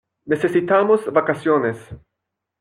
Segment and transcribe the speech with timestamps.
[0.25, 1.77] Necesitamos vacaciones.